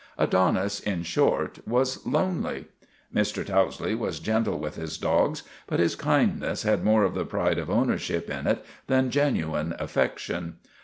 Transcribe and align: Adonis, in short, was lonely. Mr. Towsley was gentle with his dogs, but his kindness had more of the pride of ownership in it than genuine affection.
Adonis, 0.17 0.79
in 0.79 1.03
short, 1.03 1.59
was 1.67 2.03
lonely. 2.07 2.65
Mr. 3.13 3.45
Towsley 3.45 3.93
was 3.93 4.19
gentle 4.19 4.57
with 4.57 4.73
his 4.73 4.97
dogs, 4.97 5.43
but 5.67 5.79
his 5.79 5.95
kindness 5.95 6.63
had 6.63 6.83
more 6.83 7.03
of 7.03 7.13
the 7.13 7.23
pride 7.23 7.59
of 7.59 7.69
ownership 7.69 8.27
in 8.27 8.47
it 8.47 8.65
than 8.87 9.11
genuine 9.11 9.75
affection. 9.77 10.55